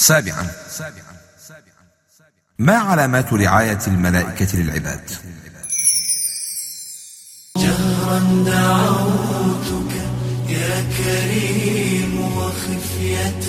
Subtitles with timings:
[0.00, 0.46] سابعا.
[2.58, 5.10] ما علامات رعاية الملائكة للعباد؟
[7.56, 9.94] جهرا دعوتك
[10.48, 13.40] يا كريم وخفية.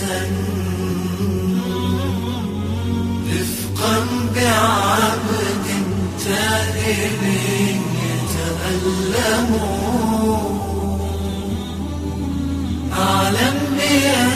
[3.32, 3.96] رفقا
[4.36, 5.68] بعبد
[6.26, 7.22] تائب
[8.04, 9.52] يتألم.
[12.94, 14.31] أعلم بأني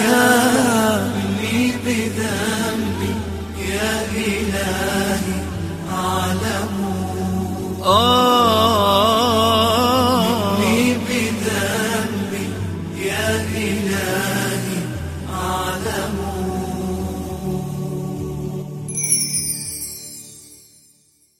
[0.00, 3.14] مني بذنبي
[3.58, 5.38] يا إلهي
[5.92, 6.72] أعلم
[10.58, 12.46] مني بذنبي
[13.06, 14.80] يا إلهي
[15.34, 16.14] أعلم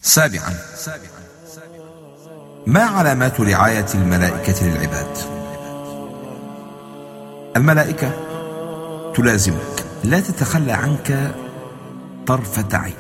[0.01, 0.55] سابعا.
[2.67, 5.19] ما علامات رعاية الملائكة للعباد؟
[7.57, 8.32] الملائكة
[9.15, 9.85] تلازمك.
[10.05, 11.35] لا تتخلى عنك
[12.27, 12.95] طرفة عين.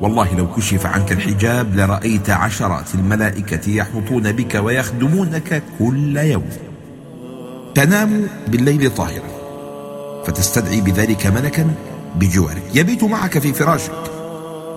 [0.00, 6.48] والله لو كشف عنك الحجاب لرأيت عشرات الملائكة يحوطون بك ويخدمونك كل يوم.
[7.74, 9.38] تنام بالليل طاهرا
[10.26, 11.70] فتستدعي بذلك ملكا
[12.16, 12.62] بجوارك.
[12.74, 13.92] يبيت معك في فراشك.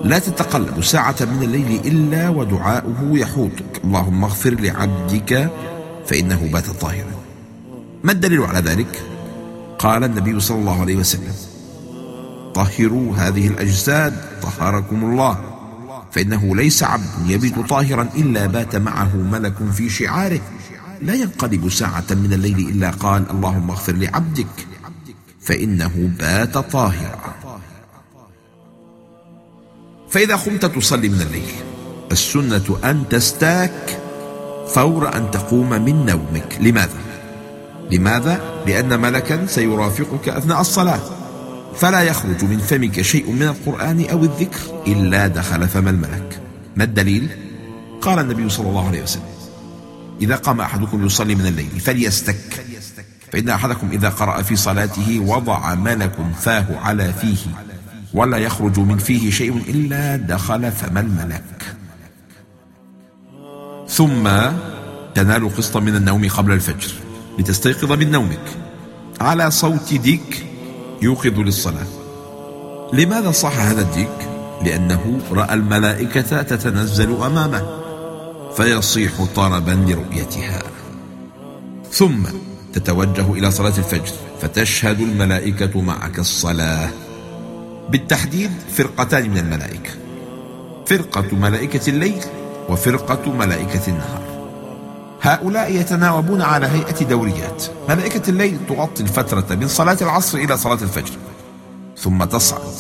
[0.03, 3.81] لا تتقلب ساعة من الليل إلا ودعاؤه يحوطك.
[3.84, 5.50] اللهم اغفر لعبدك
[6.06, 7.22] فإنه بات طاهرا.
[8.03, 9.02] ما الدليل على ذلك؟
[9.82, 11.34] قال النبي صلى الله عليه وسلم
[12.54, 15.52] طهروا هذه الأجساد طهركم الله
[16.12, 20.42] فإنه ليس عبد يبيت طاهرا إلا بات معه ملك في شعاره
[21.02, 24.68] لا ينقلب ساعة من الليل إلا قال اللهم اغفر لعبدك
[25.42, 27.36] فإنه بات طاهرا
[30.09, 31.52] فإذا قمت تصلي من الليل
[32.12, 34.02] السنة أن تستاك
[34.68, 37.11] فور أن تقوم من نومك لماذا؟
[37.92, 41.00] لماذا؟ لأن ملكا سيرافقك أثناء الصلاة.
[41.75, 46.40] فلا يخرج من فمك شيء من القرآن أو الذكر إلا دخل فم الملك.
[46.75, 47.28] ما الدليل؟
[48.02, 49.24] قال النبي صلى الله عليه وسلم
[50.22, 52.66] إذا قام أحدكم يصلي من الليل فليستك.
[53.34, 57.38] فإن أحدكم إذا قرأ في صلاته وضع ملك فاه على فيه
[58.13, 61.75] ولا يخرج من فيه شيء إلا دخل فم الملك.
[63.88, 64.29] ثم
[65.16, 66.91] تنال قسطا من النوم قبل الفجر.
[67.40, 68.46] لتستيقظ من نومك.
[69.22, 70.46] على صوت ديك
[71.02, 71.88] يوقظ للصلاة.
[72.94, 74.30] لماذا صح هذا الديك؟
[74.66, 77.81] لأنه رأى الملائكة تتنزل أمامه
[78.58, 80.64] فيصيح طربا لرؤيتها.
[81.91, 82.24] ثم
[82.74, 86.90] تتوجه إلى صلاة الفجر فتشهد الملائكة معك الصلاة.
[87.90, 89.90] بالتحديد فرقتان من الملائكة.
[90.86, 92.22] فرقة ملائكة الليل
[92.70, 94.21] وفرقة ملائكة النهار.
[95.22, 97.64] هؤلاء يتناوبون على هيئة دوريات.
[97.90, 101.14] ملائكة الليل تغطي الفترة من صلاة العصر إلى صلاة الفجر.
[101.98, 102.74] ثم تصعد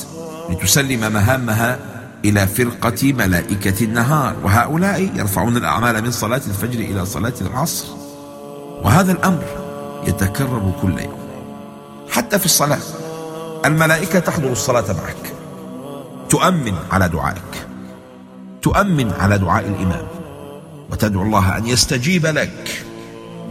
[0.49, 1.79] لتسلم مهامها
[2.25, 4.35] إلى فرقة ملائكة النهار.
[4.43, 7.85] وهؤلاء يرفعون الأعمال من صلاة الفجر إلى صلاة العصر.
[8.83, 9.43] وهذا الأمر
[10.07, 11.19] يتكرر كل يوم.
[12.09, 12.79] حتى في الصلاة
[13.65, 15.33] الملائكة تحضر الصلاة معك.
[16.29, 17.67] تؤمن على دعائك.
[18.61, 20.20] تؤمن على دعاء الإمام.
[20.91, 22.83] وتدعو الله أن يستجيب لك.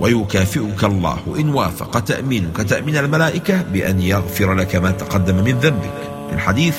[0.00, 1.36] ويكافئك الله.
[1.38, 5.98] إن وافق تأمينك تأمين الملائكة بأن يغفر لك ما تقدم من ذنبك.
[6.32, 6.76] الحديث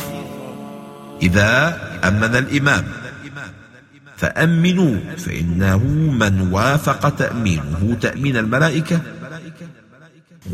[1.21, 2.85] إذا أمن الإمام
[4.17, 5.77] فأمنوا فإنه
[6.21, 9.01] من وافق تأمينه تأمين الملائكة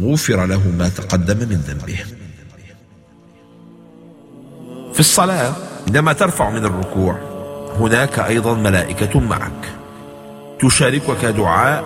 [0.02, 2.00] غفر له ما تقدم من ذنبه.
[4.94, 5.54] في الصلاة
[5.88, 7.20] عندما ترفع من الركوع
[7.80, 9.77] هناك أيضا ملائكة معك.
[10.60, 11.84] تشاركك دعاء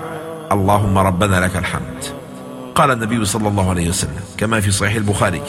[0.51, 2.03] اللهم ربنا لك الحمد.
[2.75, 5.41] قال النبي صلى الله عليه وسلم كما في صحيح البخاري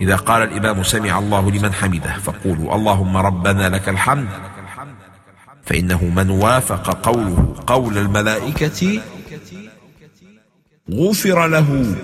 [0.00, 4.28] إذا قال الإمام سمع الله لمن حمده فقولوا اللهم ربنا لك الحمد.
[5.64, 9.00] فإنه من وافق قوله قول الملائكة
[10.92, 11.96] غفر له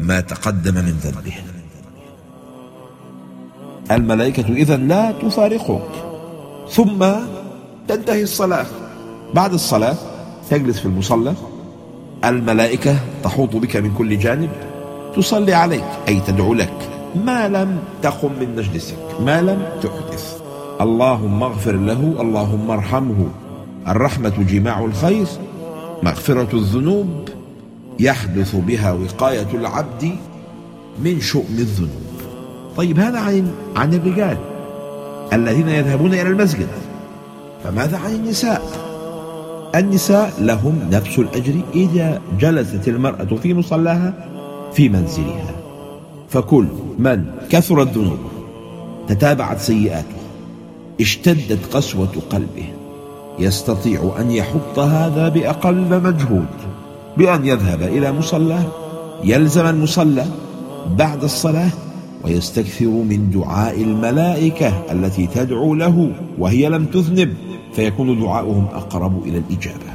[0.00, 1.34] ما تقدم من ذنبه.
[3.90, 5.90] الملائكة إذا لا تفارقك
[6.70, 7.06] ثم
[7.88, 8.66] تنتهي الصلاة.
[9.34, 9.96] بعد الصلاة
[10.50, 11.34] تجلس في المصلى.
[12.24, 14.50] الملائكة تحوط بك من كل جانب.
[15.16, 16.88] تصلي عليك أي تدعو لك.
[17.24, 20.40] ما لم تقم من مجلسك ما لم تحدث.
[20.80, 23.28] اللهم اغفر له اللهم ارحمه.
[23.88, 25.26] الرحمة جماع الخير.
[26.02, 27.28] مغفرة الذنوب.
[28.00, 30.16] يحدث بها وقاية العبد
[31.04, 32.06] من شؤم الذنوب.
[32.76, 34.36] طيب هذا عن عن الرجال
[35.32, 36.68] الذين يذهبون إلى المسجد.
[37.64, 38.85] فماذا عن النساء؟
[39.76, 44.14] النساء لهم نفس الأجر إذا جلست المرأة في مصلاها
[44.72, 45.54] في منزلها.
[46.28, 46.66] فكل
[46.98, 48.30] من كثرت ذنوبه
[49.08, 50.16] تتابعت سيئاته
[51.00, 52.68] اشتدت قسوة قلبه
[53.38, 56.46] يستطيع أن يحط هذا بأقل مجهود
[57.16, 58.64] بأن يذهب إلى مصلاه
[59.24, 60.24] يلزم المصلى
[60.98, 61.70] بعد الصلاة
[62.24, 67.34] ويستكثر من دعاء الملائكة التي تدعو له وهي لم تذنب.
[67.76, 69.92] فيكون دعاؤهم أقرب إلى الإجابة.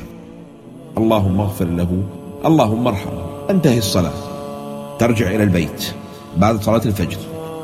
[0.98, 2.04] اللهم اغفر له
[2.46, 3.50] اللهم ارحمه.
[3.50, 4.14] انتهي الصلاة.
[5.00, 5.94] ترجع إلى البيت
[6.38, 7.18] بعد صلاة الفجر.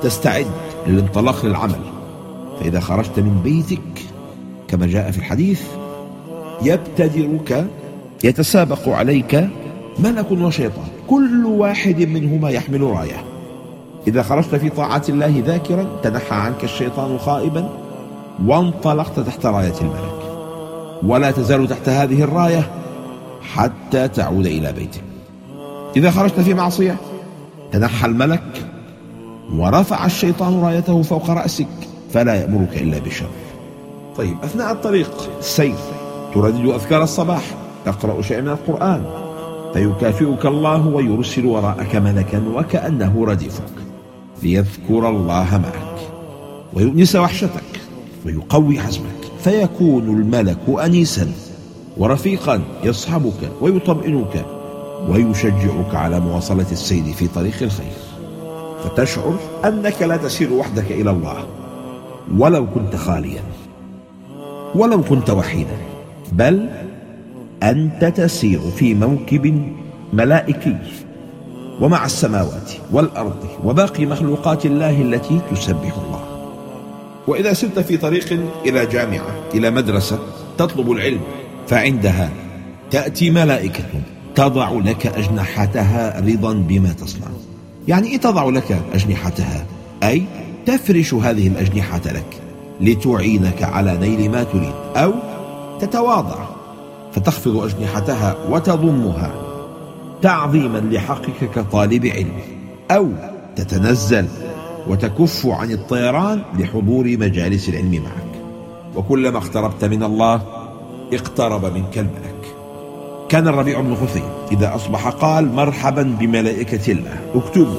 [0.04, 0.46] تستعد
[0.88, 1.80] للانطلاق للعمل.
[2.60, 4.02] فإذا خرجت من بيتك
[4.68, 5.62] كما جاء في الحديث
[6.62, 7.68] يبتدرك
[8.24, 9.50] يتسابق عليك
[10.00, 10.88] ملك وشيطان.
[11.08, 13.24] كل واحد منهما يحمل راية.
[14.08, 17.70] إذا خرجت في طاعة الله ذاكرا تنحى عنك الشيطان خائبا
[18.46, 20.18] وانطلقت تحت راية الملك
[21.04, 22.72] ولا تزال تحت هذه الراية
[23.42, 25.04] حتى تعود إلى بيتك
[25.96, 26.96] إذا خرجت في معصية
[27.72, 28.68] تنحى الملك
[29.54, 31.68] ورفع الشيطان رايته فوق رأسك
[32.14, 33.28] فلا يأمرك إلا بشر.
[34.18, 35.76] طيب أثناء الطريق السير
[36.34, 37.44] تردد أذكار الصباح
[37.86, 39.06] تقرأ شيئا من القرآن
[39.74, 43.74] فيكافئك الله ويرسل وراءك ملكا وكأنه رديفك
[44.44, 45.98] ليذكر الله معك
[46.74, 47.67] ويؤنس وحشتك.
[48.28, 51.32] ويقوي حزمك فيكون الملك أنيسا
[51.98, 54.46] ورفيقا يصحبك ويطمئنك
[55.10, 57.94] ويشجعك على مواصلة السير في طريق الخير.
[58.84, 59.36] فتشعر
[59.66, 61.48] أنك لا تسير وحدك إلى الله
[62.38, 63.42] ولو كنت خاليا
[64.76, 65.78] ولو كنت وحيدا.
[66.32, 66.70] بل
[67.64, 69.74] أنت تسير في موكب
[70.14, 70.78] ملائكي
[71.82, 76.37] ومع السماوات والأرض وباقي مخلوقات الله التي تسبح الله.
[77.28, 80.20] وإذا سرت في طريق إلى جامعة إلى مدرسة
[80.58, 81.22] تطلب العلم
[81.68, 82.30] فعندها
[82.92, 83.84] تأتي ملائكة
[84.36, 87.28] تضع لك أجنحتها رضا بما تصنع.
[87.88, 89.66] يعني إيه تضع لك أجنحتها؟
[90.04, 90.24] أي
[90.66, 92.42] تفرش هذه الأجنحة لك
[92.82, 95.14] لتعينك على نيل ما تريد أو
[95.82, 96.46] تتواضع
[97.14, 99.32] فتخفض أجنحتها وتضمها
[100.22, 102.40] تعظيما لحقك كطالب علم
[102.92, 103.10] أو
[103.56, 104.28] تتنزل
[104.90, 108.42] وتكف عن الطيران لحضور مجالس العلم معك.
[108.96, 110.42] وكلما اقتربت من الله
[111.14, 112.34] اقترب منك الملك
[113.30, 117.20] كان الربيع بن خثيم إذا أصبح قال مرحبا بملائكة الله.
[117.36, 117.76] اكتبوا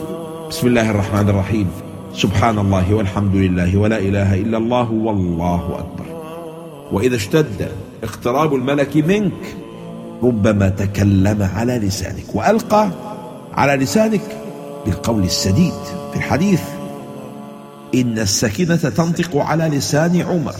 [0.48, 1.66] بسم الله الرحمن الرحيم.
[2.14, 6.04] سبحان الله والحمد لله ولا إله إلا الله والله أكبر.
[6.92, 7.68] وإذا اشتد
[8.02, 9.56] اقتراب الملك منك
[10.22, 12.88] ربما تكلم على لسانك وألقى
[13.54, 14.20] على لسانك
[14.86, 15.72] بالقول السديد
[16.12, 16.62] في الحديث.
[17.94, 20.54] إن السكينة تنطق على لسان عمر.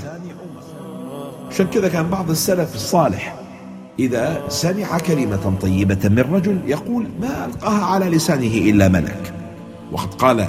[1.51, 3.35] عشان كذا كان بعض السلف الصالح
[3.99, 9.35] إذا سمع كلمة طيبة من رجل يقول ما ألقاها على لسانه إلا ملك.
[9.93, 10.47] وقد قال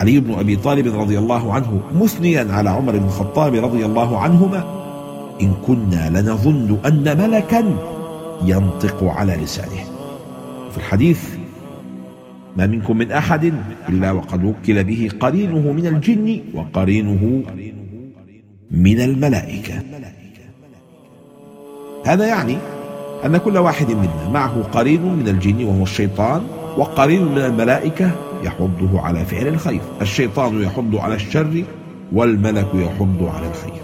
[0.00, 4.80] علي بن أبي طالب رضي الله عنه مثنيا على عمر بن الخطاب رضي الله عنهما
[5.40, 7.76] إن كنا لنظن أن ملكا
[8.44, 9.84] ينطق على لسانه.
[10.72, 11.20] في الحديث
[12.56, 13.54] ما منكم من أحد
[13.88, 17.42] إلا وقد وكل به قرينه من الجن وقرينه
[18.70, 19.74] من الملائكة.
[22.06, 22.56] هذا يعني
[23.26, 26.42] أن كل واحد منا معه قرين من الجن وهو الشيطان
[26.76, 28.10] وقرين من الملائكة
[28.44, 29.80] يحضه على فعل الخير.
[30.02, 31.64] الشيطان يحض على الشر
[32.12, 33.82] والملك يحض على الخير.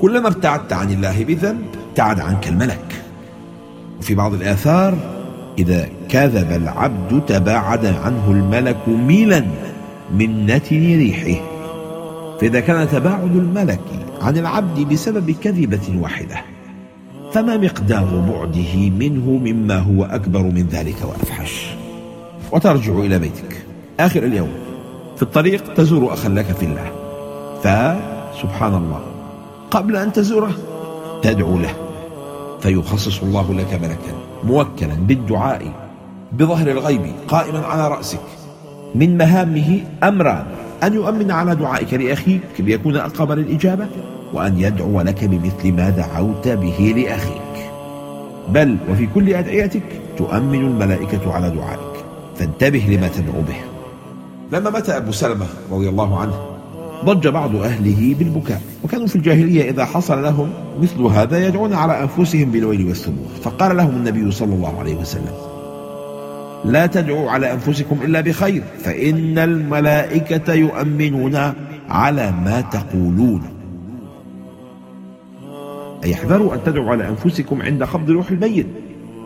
[0.00, 3.02] كلما ابتعدت عن الله بذنب ابتعد عنك الملك.
[3.98, 5.15] وفي بعض الآثار
[5.58, 9.44] إذا كذب العبد تباعد عنه الملك ميلا
[10.14, 11.42] من نتن ريحه.
[12.40, 13.80] فإذا كان تباعد الملك
[14.22, 16.36] عن العبد بسبب كذبة واحدة
[17.32, 21.66] فما مقدار بعده منه مما هو أكبر من ذلك وأفحش.
[22.52, 23.66] وترجع إلى بيتك.
[24.00, 24.48] آخر اليوم.
[25.16, 26.90] في الطريق تزور أخا لك في الله.
[27.62, 29.00] فسبحان الله.
[29.70, 30.52] قبل أن تزوره
[31.22, 31.74] تدعو له.
[32.60, 35.72] فيخصص الله لك ملكا موكلا بالدعاء
[36.32, 38.20] بظهر الغيب قائما على رأسك.
[38.94, 40.44] من مهامه أمران
[40.82, 43.86] أن يؤمن على دعائك لأخيك ليكون أقرب للإجابة؟
[44.34, 47.70] وأن يدعو لك بمثل ما دعوت به لأخيك.
[48.48, 49.82] بل وفي كل أدعيتك
[50.18, 52.04] تؤمن الملائكة على دعائك.
[52.36, 53.60] فانتبه لما تدعو به.
[54.52, 56.34] لما مات أبو سلمة رضي الله عنه
[57.04, 58.60] ضج بعض أهله بالبكاء.
[58.86, 60.50] وكانوا في الجاهلية إذا حصل لهم
[60.80, 65.32] مثل هذا يدعون على أنفسهم بالويل والثبور فقال لهم النبي صلى الله عليه وسلم
[66.64, 71.52] لا تدعوا على أنفسكم إلا بخير فإن الملائكة يؤمنون
[71.88, 73.42] على ما تقولون.
[76.04, 78.66] أي احذروا أن تدعوا على أنفسكم عند قبض روح الميت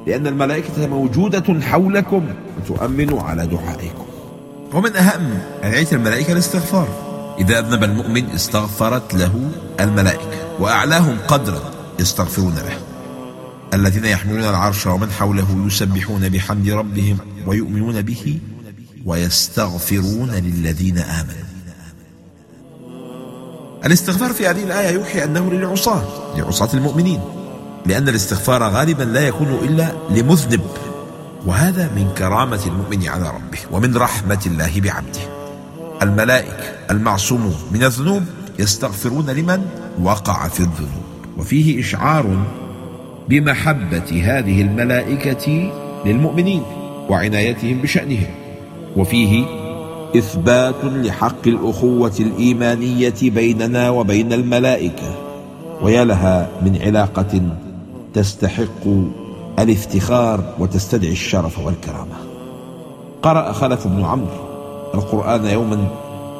[0.06, 2.22] لأن الملائكة موجودة حولكم
[2.58, 4.04] وتؤمن على دعائكم.
[4.74, 5.30] ومن أهم
[5.62, 7.09] أدعية الملائكة الاستغفار.
[7.40, 12.78] إذا أذنب المؤمن استغفرت له الملائكة وأعلاهم قدرا يستغفرون له
[13.74, 18.38] الذين يحملون العرش ومن حوله يسبحون بحمد ربهم ويؤمنون به
[19.06, 21.50] ويستغفرون للذين آمنوا.
[23.84, 26.02] الاستغفار في هذه الآية يوحي أنه للعصاة
[26.36, 27.20] لعصاة المؤمنين
[27.86, 30.60] لأن الاستغفار غالبا لا يكون إلا لمذنب
[31.46, 35.39] وهذا من كرامة المؤمن على ربه ومن رحمة الله بعبده.
[36.02, 38.22] الملائكة المعصومون من الذنوب
[38.58, 39.66] يستغفرون لمن
[40.02, 41.04] وقع في الذنوب.
[41.38, 42.26] وفيه إشعار
[43.28, 45.72] بمحبة هذه الملائكة
[46.06, 46.62] للمؤمنين
[47.08, 48.26] وعنايتهم بشأنهم.
[48.96, 49.44] وفيه
[50.16, 55.14] إثبات لحق الأخوة الإيمانية بيننا وبين الملائكة.
[55.82, 57.42] ويا لها من علاقة
[58.14, 58.86] تستحق
[59.58, 62.16] الافتخار وتستدعي الشرف والكرامة.
[63.22, 64.49] قرأ خلف بن عمرو
[64.94, 65.88] القرآن يوما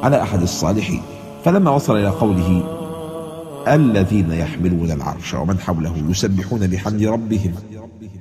[0.03, 1.01] على أحد الصالحين.
[1.45, 2.63] فلما وصل إلى قوله
[3.67, 7.53] الذين يحملون العرش ومن حوله يسبحون بحمد ربهم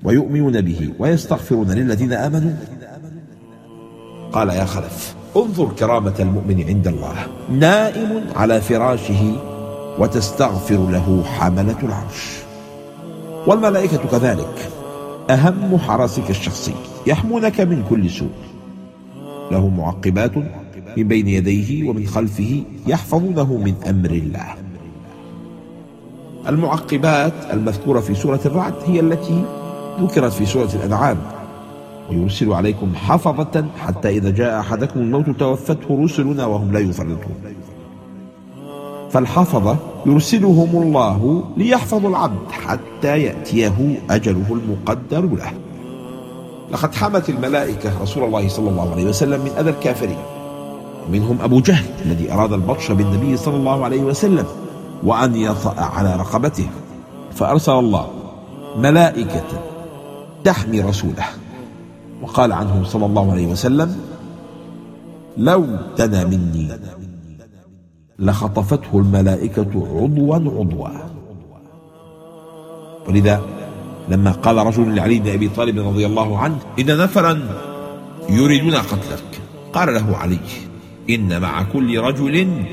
[0.04, 2.52] ويؤمنون به ويستغفرون للذين آمنوا
[4.32, 7.14] قال يا خلف انظر كرامة المؤمن عند الله
[7.50, 9.32] نائم على فراشه
[9.98, 12.38] وتستغفر له حملة العرش.
[13.46, 14.68] والملائكة كذلك
[15.30, 16.74] أهم حرسك الشخصي
[17.06, 18.49] يحمونك من كل سوء.
[19.50, 20.36] له معقبات
[20.96, 24.54] من بين يديه ومن خلفه يحفظونه من أمر الله.
[26.48, 29.44] المعقبات المذكورة في سورة الرعد هي التي
[30.00, 31.16] ذكرت في سورة الأنعام
[32.10, 37.34] ويرسل عليكم حفظة حتى إذا جاء أحدكم الموت توفته رسلنا وهم لا يفرطون.
[39.10, 39.76] فالحفظة
[40.06, 45.52] يرسلهم الله ليحفظوا العبد حتى يأتيه أجله المقدر له.
[46.72, 50.18] لقد حمت الملائكة رسول الله صلى الله عليه وسلم من أذى الكافرين.
[51.08, 54.46] ومنهم أبو جهل الذي أراد البطش بالنبي صلى الله عليه وسلم
[55.02, 56.68] وأن يطأ على رقبته.
[57.34, 58.06] فأرسل الله
[58.76, 59.44] ملائكة
[60.44, 61.24] تحمي رسوله.
[62.22, 63.96] وقال عنه صلى الله عليه وسلم
[65.36, 65.66] لو
[65.98, 66.68] دنا مني
[68.18, 70.88] لخطفته الملائكة عضوا عضوا.
[73.08, 73.40] ولذا
[74.08, 77.40] لما قال رجل لعلي بن أبي طالب رضي الله عنه إن نفرا
[78.28, 79.40] يريدون قتلك.
[79.72, 80.38] قال له علي
[81.10, 82.64] إن مع كل رجل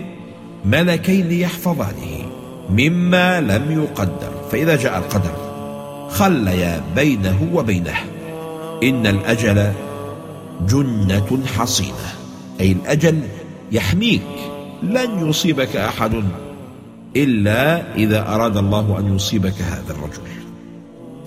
[0.66, 2.26] ملكين يحفظانه
[2.70, 5.32] مما لم يقدر فإذا جاء القدر
[6.10, 7.98] خليا بينه وبينه.
[8.84, 9.72] إن الأجل
[10.68, 12.14] جنة حصينة.
[12.62, 13.20] أي الأجل
[13.72, 14.22] يحميك
[14.84, 16.24] لن يصيبك أحد
[17.16, 20.37] إلا إذا أراد الله أن يصيبك هذا الرجل.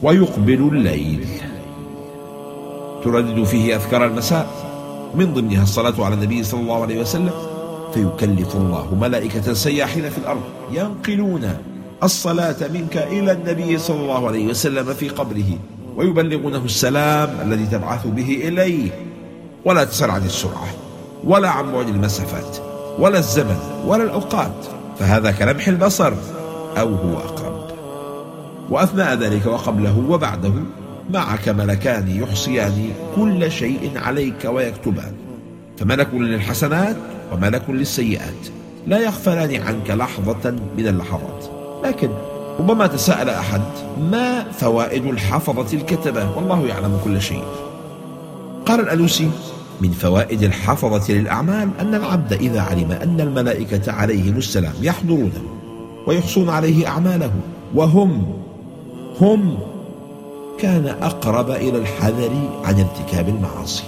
[0.03, 1.27] ويقبل الليل.
[3.05, 4.51] تردد فيه أذكار المساء.
[5.15, 7.31] من ضمنها الصلاة على النبي صلى الله عليه وسلم.
[7.95, 10.43] فيكلف الله ملائكة سياحين في الأرض
[10.73, 11.57] ينقلون
[12.03, 15.59] الصلاة منك إلى النبي صلى الله عليه وسلم في قبره
[15.97, 18.91] ويبلغونه السلام الذي تبعث به إليه.
[19.65, 20.69] ولا تسأل عن السرعة
[21.25, 22.57] ولا عن بعد المسافات
[22.99, 24.55] ولا الزمن ولا الأوقات
[24.99, 26.13] فهذا كلمح البصر
[26.79, 27.50] أو هو أقرب.
[28.71, 30.53] وأثناء ذلك وقبله وبعده
[31.11, 35.13] معك ملكان يحصيان كل شيء عليك ويكتبان
[35.79, 36.97] فملك للحسنات
[37.33, 38.49] وملك للسيئات
[38.87, 41.45] لا يغفلان عنك لحظة من اللحظات.
[41.85, 42.11] لكن
[42.59, 43.63] ربما تساءل أحد
[44.11, 47.45] ما فوائد الحفظة الكتبة؟ والله يعلم كل شيء.
[48.67, 49.31] قال الألوسي
[49.81, 55.43] من فوائد الحفظة للأعمال أن العبد إذا علم أن الملائكة عليهم السلام يحضرونه
[56.07, 57.33] ويحصون عليه أعماله
[57.75, 58.41] وهم
[59.21, 59.59] هم
[60.59, 62.31] كان أقرب إلى الحذر
[62.65, 63.85] عن ارتكاب المعاصي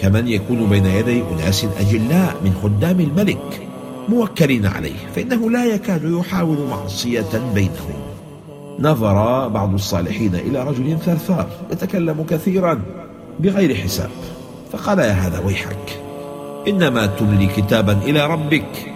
[0.00, 3.68] كمن يكون بين يدي أناس أجلاء من خدام الملك
[4.08, 8.00] موكلين عليه فإنه لا يكاد يحاول معصية بينهم.
[8.78, 12.82] نظر بعض الصالحين إلى رجل ثرثار يتكلم كثيرا
[13.40, 14.10] بغير حساب
[14.72, 16.02] فقال يا هذا ويحك
[16.68, 18.89] إنما تملي كتابا إلى ربك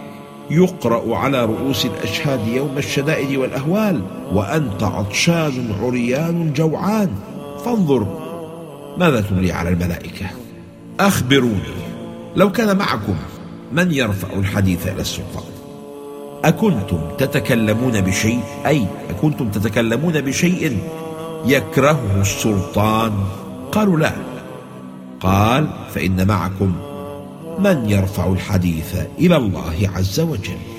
[0.50, 7.10] يقرأ على رؤوس الأشهاد يوم الشدائد والأهوال وأنت عطشان عريان جوعان.
[7.64, 8.06] فانظر
[8.98, 10.26] ماذا تملي على الملائكة؟
[11.00, 11.74] أخبروني
[12.36, 13.14] لو كان معكم
[13.72, 15.44] من يرفع الحديث إلى السلطان؟
[16.44, 20.78] أكنتم تتكلمون بشيء؟ أي أكنتم تتكلمون بشيء
[21.46, 23.12] يكرهه السلطان؟
[23.72, 24.12] قالوا لا.
[25.20, 26.72] قال فإن معكم
[27.58, 30.73] من يرفع الحديث إلى الله عز وجل؟